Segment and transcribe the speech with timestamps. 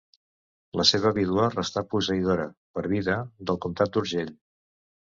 [0.79, 4.37] La seva vídua restà posseïdora, per vida, del comtat d'Urgell.